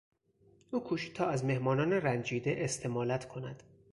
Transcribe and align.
او 0.71 0.83
کوشید 0.83 1.13
تا 1.13 1.25
از 1.25 1.45
مهمانان 1.45 1.91
رنجیده 1.93 2.55
استمالت 2.57 3.27
کند. 3.27 3.63